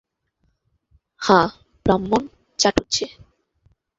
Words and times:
হাঁ, 1.21 1.47
ব্রাহ্মণ, 1.85 2.23
চাটুজ্জে। 2.59 3.07